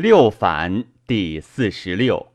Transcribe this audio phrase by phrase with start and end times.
[0.00, 2.32] 六反第四十六。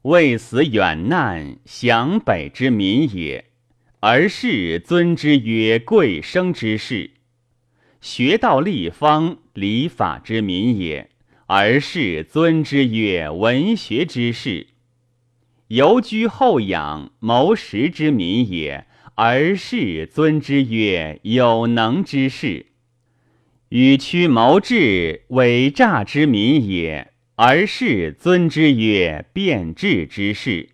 [0.00, 3.44] 为死远难，降北之民也，
[4.00, 7.10] 而世尊之曰贵生之士；
[8.00, 11.10] 学道立方，礼法之民也，
[11.48, 14.68] 而世尊之曰文学之士；
[15.66, 18.86] 游居后养，谋食之民也，
[19.16, 22.67] 而世尊之曰有能之士。
[23.70, 30.70] 与屈谋智，伪诈之民也，而世尊之曰变智之士；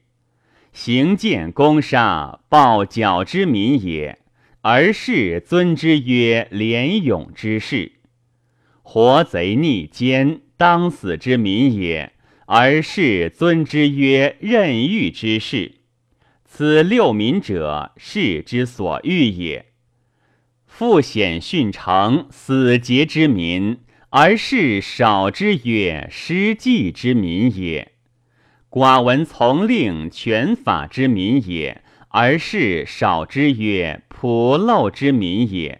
[0.72, 4.20] 行剑攻杀，暴角之民也，
[4.60, 7.94] 而世尊之曰廉勇之士；
[8.82, 12.12] 活贼逆奸，当死之民也，
[12.46, 15.72] 而世尊之曰任欲之士。
[16.44, 19.73] 此六民者，士之所欲也。
[20.76, 23.78] 复显训成死节之民，
[24.10, 27.90] 而是少之曰失计之民也；
[28.68, 35.78] 寡闻从令权法之民也，而是少之曰朴陋之民也；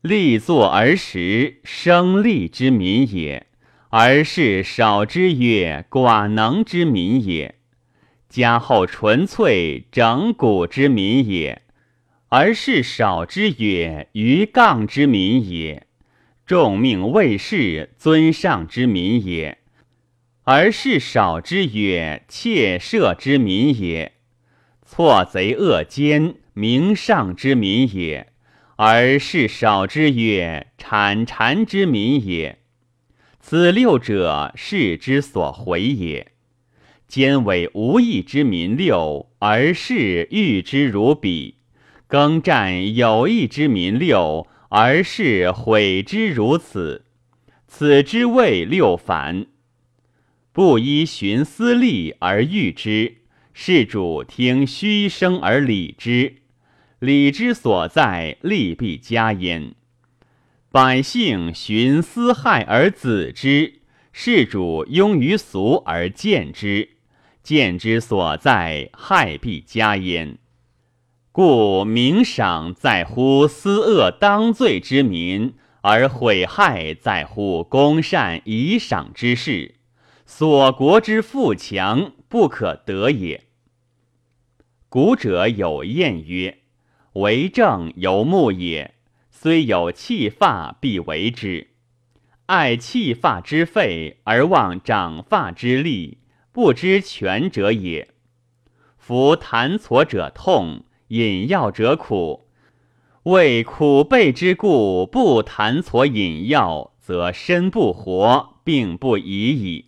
[0.00, 3.46] 立作而时生利之民也，
[3.90, 7.54] 而是少之曰寡能之民也；
[8.28, 11.62] 加厚纯粹整古之民也。
[12.32, 15.88] 而是少之曰于杠之民也，
[16.46, 19.56] 众命卫士尊上之民也；
[20.44, 24.12] 而是少之曰窃摄之民也，
[24.86, 28.26] 错贼恶奸明上之民也；
[28.76, 32.60] 而是少之曰产禅之民也。
[33.40, 36.28] 此六者，是之所回也。
[37.08, 41.56] 兼为无义之民六，而是欲之如彼。
[42.10, 47.04] 耕战有义之民六，而是悔之如此。
[47.68, 49.46] 此之谓六反。
[50.52, 53.18] 不依循私利而欲之，
[53.52, 56.38] 事主听虚声而礼之。
[56.98, 59.76] 礼之所在，利必加焉。
[60.72, 63.74] 百姓循私害而子之，
[64.12, 66.88] 事主庸于俗而见之。
[67.44, 70.38] 见之所在，害必加焉。
[71.32, 79.76] 故明赏在乎私恶当罪之民，而毁害在乎公善以赏之事。
[80.26, 83.44] 所国之富强，不可得也。
[84.88, 86.58] 古者有谚曰
[87.14, 88.94] ：“为政由木也，
[89.30, 91.68] 虽有弃发，必为之。
[92.46, 96.18] 爱弃发之费，而忘长发之利，
[96.50, 98.08] 不知权者也。
[98.98, 102.46] 夫弹挫者痛。”饮药者苦，
[103.24, 109.86] 为苦备之故，不弹挫饮药，则身不活，病不已矣。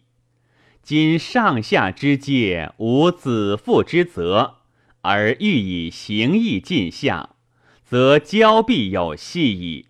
[0.82, 4.56] 今上下之界无子父之责，
[5.02, 7.36] 而欲以行义尽下，
[7.84, 9.86] 则交必有隙矣。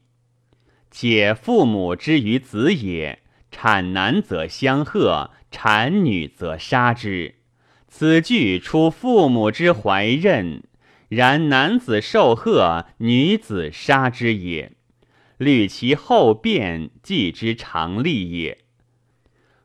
[0.90, 3.20] 且父母之于子也，
[3.50, 7.36] 产男则相贺，产女则杀之。
[7.88, 10.64] 此句出父母之怀任。
[11.14, 14.72] 然男子受贺，女子杀之也。
[15.36, 18.64] 虑其后变，计之常利也。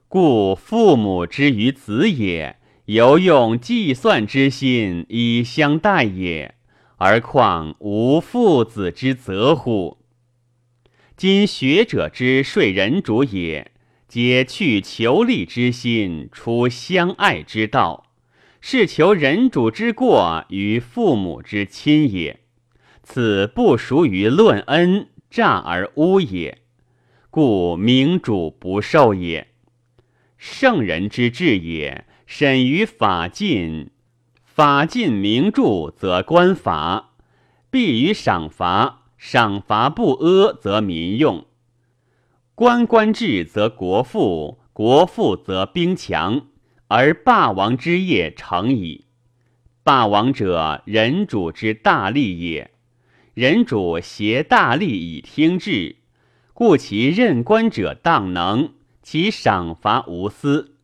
[0.09, 6.56] 故父母之于子也，犹用计算之心以相待也，
[6.97, 10.00] 而况无父子之责乎？
[11.16, 13.72] 今学者之说人主也，
[14.09, 18.06] 皆去求利之心，出相爱之道。
[18.69, 22.41] 是求人主之过于父母之亲也，
[23.01, 26.57] 此不属于论恩诈而污也，
[27.29, 29.47] 故明主不受也。
[30.35, 33.89] 圣人之治也，审于法尽，
[34.44, 37.11] 法尽明著则官法，
[37.72, 41.45] 必于赏罚，赏罚不阿则民用。
[42.53, 46.47] 官官治则国富，国富则兵强。
[46.87, 49.05] 而霸王之业成矣。
[49.84, 52.72] 霸王者，人主之大利也。
[53.34, 55.97] 人主挟大利以听治，
[56.53, 58.73] 故其任官者当能，
[59.03, 60.75] 其赏罚无私。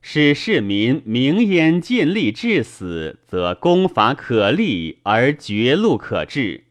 [0.00, 6.64] 使市民明焉尽力至死，则功法可立而绝禄可治，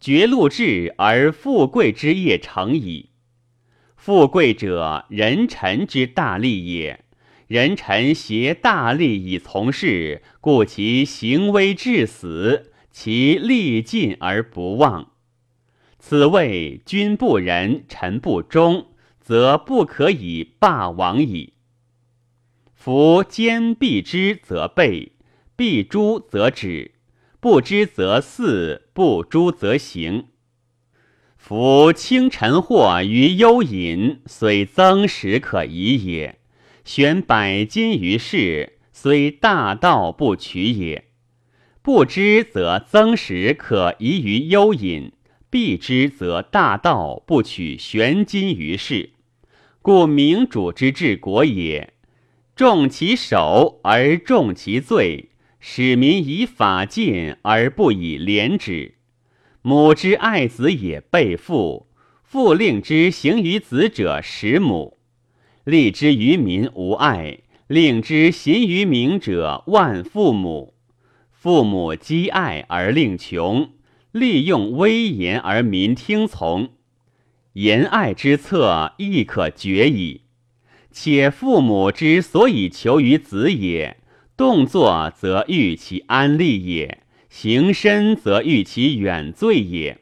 [0.00, 3.10] 绝禄治而富贵之业成矣。
[3.96, 7.04] 富贵者，人臣之大利也。
[7.48, 15.12] 人臣挟大利以从事，故其行危至死，其利尽而不忘。
[15.98, 21.54] 此谓君不仁，臣不忠，则不可以霸王矣。
[22.74, 25.12] 夫兼必之则备，
[25.56, 26.92] 必诛则止，
[27.40, 30.26] 不知则肆，不诛则行。
[31.38, 36.37] 夫清晨祸于幽隐，虽增时可疑也；
[36.88, 41.04] 悬百金于世，虽大道不取也。
[41.82, 45.12] 不知则增时可疑于幽隐，
[45.50, 49.10] 必之则大道不取悬金于世。
[49.82, 51.92] 故明主之治国也。
[52.56, 55.28] 重其守而重其罪，
[55.60, 58.94] 使民以法禁而不以廉止。
[59.60, 61.86] 母之爱子也，备父；
[62.24, 64.96] 父令之行于子者，使母。
[65.68, 70.72] 立之于民无爱，令之行于民者，万父母。
[71.30, 73.68] 父母积爱而令穷，
[74.10, 76.70] 利用威严而民听从。
[77.52, 80.22] 言爱之策，亦可决矣。
[80.90, 83.98] 且父母之所以求于子也，
[84.38, 89.98] 动作则欲其安利也，行身则欲其远罪也。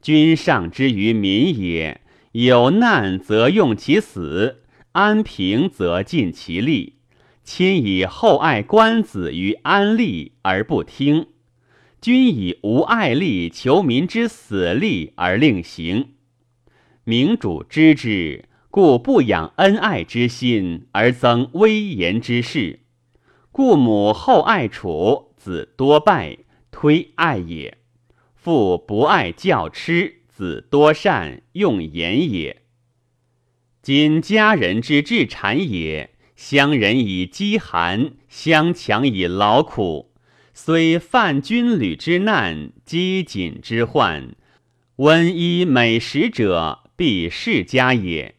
[0.00, 2.00] 君上之于民也，
[2.32, 4.61] 有难则用其死，
[4.92, 6.96] 安平则尽其利。
[7.44, 11.26] 亲以厚爱官子于安利而不听，
[12.00, 16.10] 君以无爱利求民之死利而令行。
[17.04, 18.44] 明主知之。
[18.70, 22.80] 故不养恩爱之心，而增威严之势。
[23.50, 26.38] 故母厚爱楚，子多败，
[26.70, 27.74] 推爱也；
[28.34, 32.61] 父不爱教痴，子多善，用言也。
[33.82, 40.12] 今家人之至产也，乡人以饥寒，乡强以劳苦。
[40.54, 44.36] 虽犯军旅之难，饥馑之患，
[44.96, 48.36] 温衣美食者，必世家也。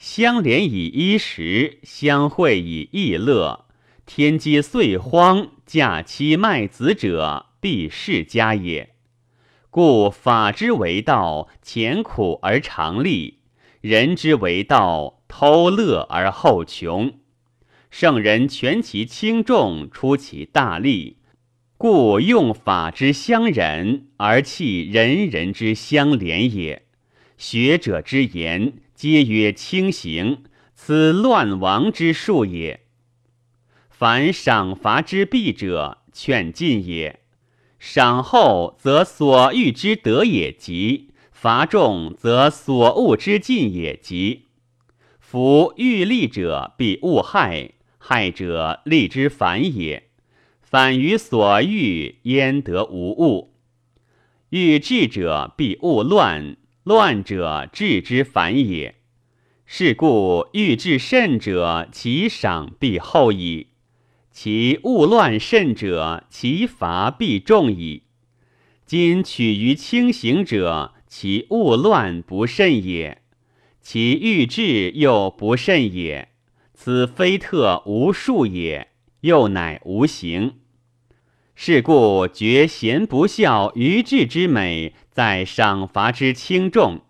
[0.00, 3.66] 相连以衣食，相会以逸乐。
[4.06, 8.90] 天机岁荒，嫁妻卖子者，必世家也。
[9.70, 13.39] 故法之为道，前苦而长利；
[13.80, 17.14] 人之为道，偷乐而后穷。
[17.90, 21.16] 圣人权其轻重，出其大利，
[21.76, 26.86] 故用法之相忍，而弃人人之相连也。
[27.36, 28.74] 学者之言。
[29.00, 30.42] 皆曰轻行，
[30.74, 32.80] 此乱亡之术也。
[33.88, 37.20] 凡赏罚之弊者，劝进也。
[37.78, 41.09] 赏后则所欲之得也急，
[41.42, 44.48] 罚重则所恶之尽也及。
[45.18, 50.10] 夫欲利者必勿害，害者利之反也。
[50.60, 53.54] 反于所欲，焉得无物？
[54.50, 56.58] 欲治者必勿乱。
[56.82, 58.96] 乱者治之反也，
[59.64, 63.68] 是故欲治慎者，其赏必厚矣；
[64.30, 68.02] 其勿乱慎者，其罚必重矣。
[68.84, 73.20] 今取于轻行者，其勿乱不慎也，
[73.80, 76.28] 其欲治又不慎也。
[76.72, 78.92] 此非特无数也，
[79.22, 80.60] 又乃无形。
[81.56, 87.00] 是故绝贤不孝愚智之美，在赏罚之轻重。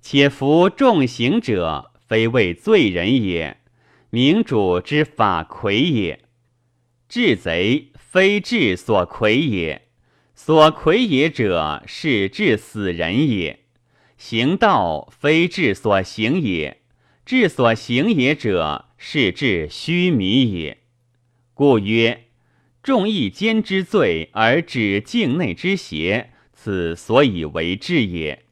[0.00, 3.58] 且服重刑者，非为罪人也，
[4.10, 6.20] 明主之法魁也。
[7.08, 9.85] 治贼非治所魁也，
[10.38, 13.60] 所魁也者，是治死人也。
[14.18, 16.82] 行道非治所行也，
[17.24, 20.78] 治所行也者，是治虚弥也。
[21.54, 22.24] 故曰。
[22.82, 28.44] 众义奸之罪而止境内之邪，此所以为治也。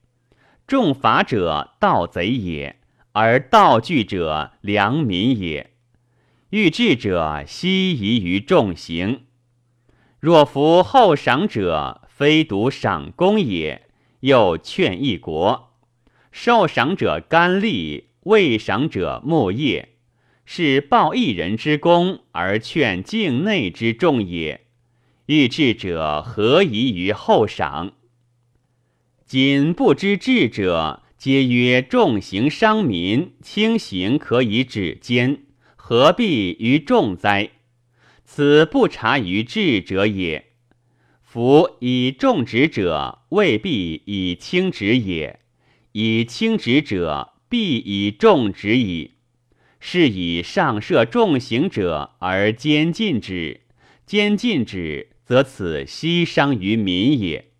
[0.67, 2.81] 重法者盗贼也，
[3.13, 5.71] 而盗具者良民也。
[6.51, 9.21] 欲治者悉疑于重刑。
[10.25, 13.83] 若服后赏者，非独赏功也，
[14.21, 15.75] 又劝一国。
[16.33, 19.91] 受赏者甘利，未赏者木业。
[20.47, 24.63] 是报一人之功而劝境内之众也。
[25.27, 27.93] 欲治者何宜于后赏？
[29.27, 35.43] 今不知治者，皆曰重刑伤民，轻刑可以止奸，
[35.77, 37.51] 何必于重哉？
[38.25, 40.47] 此不察于治者也。
[41.23, 45.41] 夫以重职者，未必以轻职也；
[45.93, 49.13] 以轻职者，必以重职矣。
[49.81, 53.61] 是以上设重刑者而兼禁之，
[54.07, 57.51] 兼禁之，则此悉伤于民也。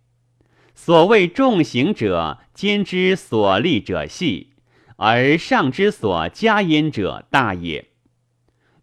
[0.73, 4.53] 所谓重刑者，兼之所立者细，
[4.95, 7.89] 而上之所加焉者大也。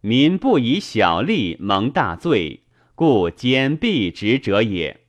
[0.04, 2.64] 民不以小利蒙大罪，
[2.96, 5.02] 故兼必直者也。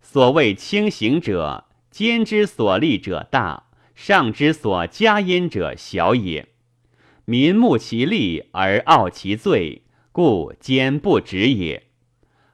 [0.00, 3.64] 所谓轻行者，奸之所利者大，
[3.96, 6.46] 上之所加焉者小也。
[7.24, 9.82] 民慕其利而傲其罪，
[10.12, 11.88] 故奸不直也。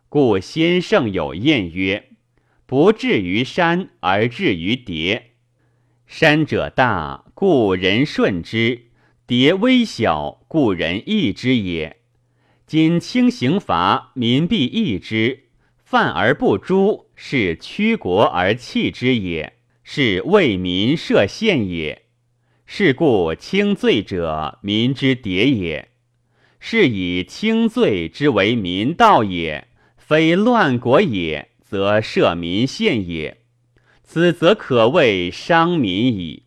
[0.09, 2.13] 故先圣有谚曰
[2.65, 5.33] ：“不至于山而至于叠。
[6.07, 8.86] 山者大，故人顺之；
[9.27, 11.97] 叠微小，故人易之也。
[12.65, 15.41] 今轻刑罚，民必易之；
[15.85, 22.03] 犯而不诛，是屈国而弃之也，是为民设限也。”
[22.69, 25.89] 是故轻罪者，民之迭也；
[26.61, 29.67] 是以轻罪之为民道也，
[29.97, 33.39] 非乱国也，则赦民宪也。
[34.05, 36.45] 此则可谓伤民矣。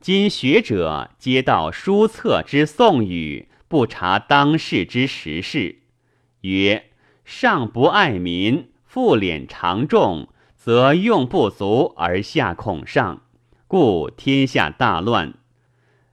[0.00, 5.80] 今学者皆道书策之颂语，不察当世之时事，
[6.40, 6.86] 曰：
[7.26, 13.24] 上不爱民，复敛常重，则用不足而下恐上。
[13.66, 15.34] 故天下大乱，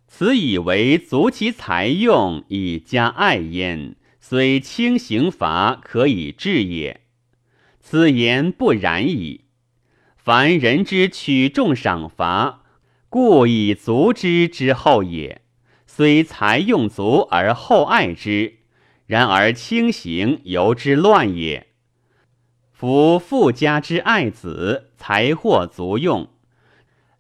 [0.06, 7.00] 此以为足其财用以加爱焉，虽轻刑罚可以治也。
[7.80, 9.46] 此言不然矣。
[10.18, 12.66] 凡人之取众赏罚，
[13.10, 15.42] 故以足之之后也。
[15.86, 18.60] 虽财用足而后爱之，
[19.06, 21.68] 然而轻行由之乱也。
[22.72, 26.28] 夫富家之爱子，财货足用。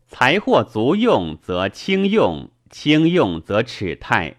[0.08, 4.36] 财货足用则轻用，轻用则耻泰。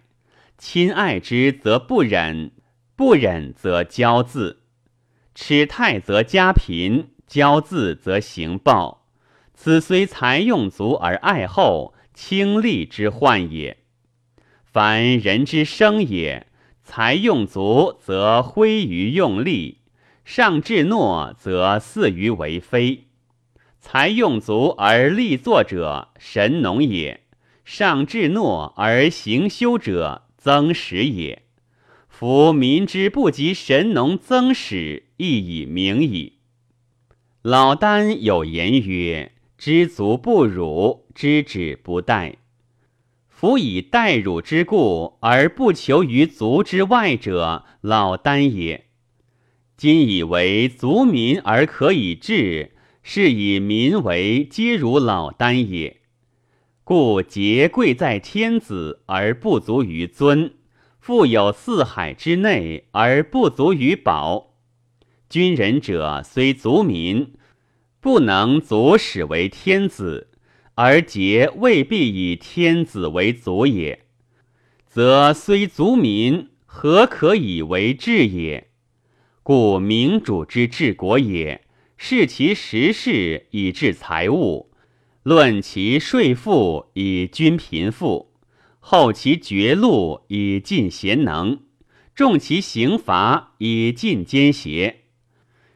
[0.56, 2.52] 亲爱之则不忍，
[2.94, 4.62] 不忍则骄自。
[5.34, 8.97] 耻泰则家贫，骄自则行暴。
[9.60, 13.78] 此虽财用足而爱后，轻利之患也。
[14.62, 16.46] 凡人之生也，
[16.84, 19.78] 财用足则挥于用力，
[20.24, 23.08] 上至诺则肆于为非。
[23.80, 27.22] 才用足而立作者，神农也；
[27.64, 31.42] 上至诺而行修者，曾始也。
[32.08, 36.34] 夫民之不及神农曾始，亦以明矣。
[37.42, 42.36] 老聃有言曰：“知足不辱，知止不殆。”
[43.28, 48.86] 夫以待辱之故而不求于足之外者，老聃也。
[49.76, 52.72] 今以为足民而可以治。
[53.10, 56.02] 是以民为皆如老聃也，
[56.84, 60.52] 故节贵在天子而不足于尊，
[61.00, 64.58] 富有四海之内而不足于宝。
[65.30, 67.32] 君人者虽足民，
[68.08, 70.28] 不能足使为天子，
[70.76, 74.06] 而桀未必以天子为足也，
[74.86, 78.68] 则虽足民，何可以为治也？
[79.42, 81.66] 故明主之治国也。
[81.98, 84.70] 视其时事以治财物，
[85.22, 88.32] 论其税赋以均贫富，
[88.80, 91.60] 厚其绝禄以尽贤能，
[92.14, 95.00] 重其刑罚以尽奸邪，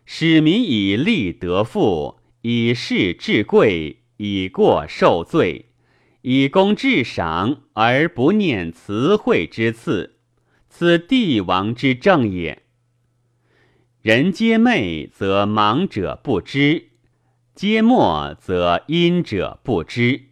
[0.06, 5.66] 使民以利得富，以事治贵，以过受罪，
[6.22, 10.16] 以功治赏，而不念慈惠之赐，
[10.68, 12.62] 此帝王之政也。
[14.00, 16.88] 人皆昧，则盲者不知；
[17.54, 20.22] 皆默，则阴者不知。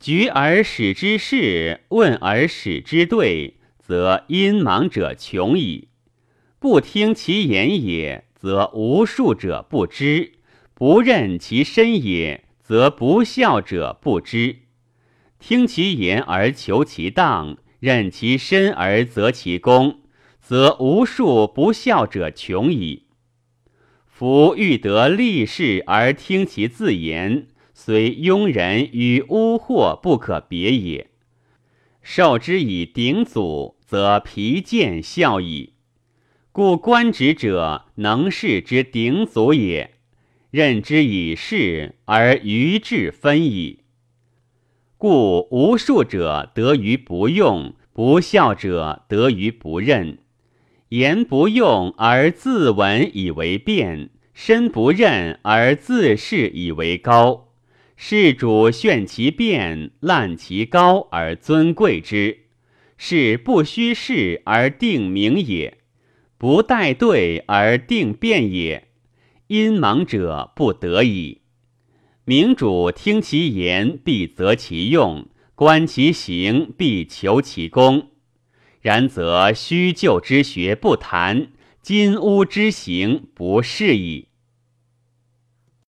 [0.00, 5.88] 举而使之事，问而使之对，则阴盲者穷矣。
[6.58, 10.32] 不听其言也，则无术者不知；
[10.74, 14.58] 不任其身也，则不孝者不知。
[15.38, 20.00] 听其言而求其当，任其身而择其功。
[20.46, 23.04] 则无数不孝者穷矣。
[24.06, 31.08] 夫欲得利事而听其自言，虽庸人与污惑不可别也。
[32.02, 35.72] 受之以鼎祖，则皮见孝矣。
[36.52, 39.93] 故官职者能事之鼎祖也，
[40.54, 43.80] 任之以事而愚智分矣。
[44.96, 50.18] 故无术者得于不用，不孝者得于不任。
[50.90, 57.48] 言不用而自闻以为辩，身不任而自视以为高。
[57.96, 62.42] 事主炫其辩，滥其高而尊贵之，
[62.96, 65.78] 是不虚事而定名也，
[66.38, 68.86] 不待对而定辩也。
[69.46, 71.42] 因盲者不得已。
[72.24, 78.10] 明主听其言，必择其用；观其行，必求其功。
[78.80, 81.48] 然则虚就之学不谈，
[81.82, 84.28] 金屋之行不适矣。